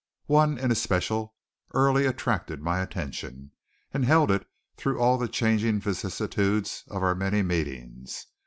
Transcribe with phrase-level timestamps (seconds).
[0.25, 1.35] One, in especial,
[1.75, 3.51] early attracted my attention,
[3.93, 8.25] and held it through all the changing vicissitudes of our many meetings.